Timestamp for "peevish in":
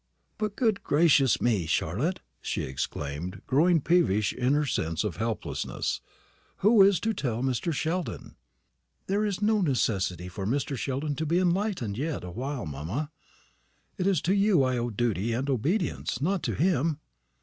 3.81-4.53